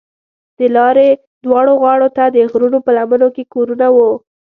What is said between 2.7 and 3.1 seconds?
په